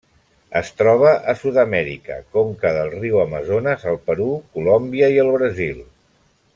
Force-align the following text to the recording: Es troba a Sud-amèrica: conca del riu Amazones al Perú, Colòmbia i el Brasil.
Es 0.59 0.69
troba 0.77 1.11
a 1.33 1.35
Sud-amèrica: 1.41 2.17
conca 2.37 2.73
del 2.79 2.89
riu 2.97 3.21
Amazones 3.27 3.87
al 3.93 4.03
Perú, 4.09 4.31
Colòmbia 4.57 5.15
i 5.19 5.25
el 5.27 5.35
Brasil. 5.41 5.87